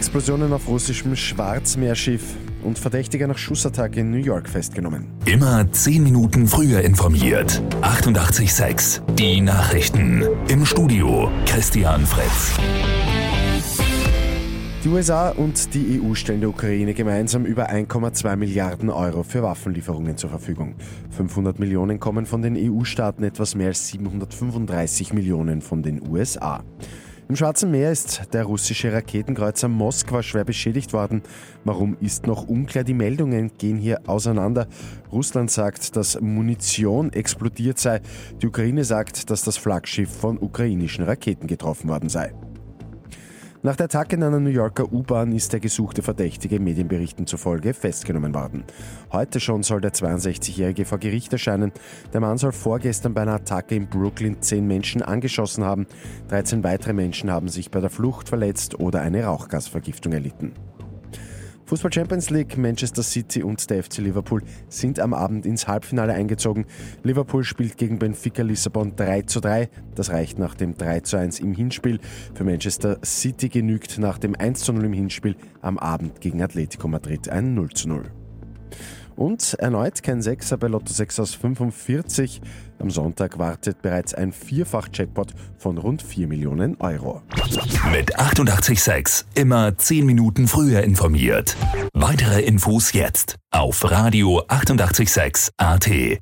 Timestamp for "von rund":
85.58-86.00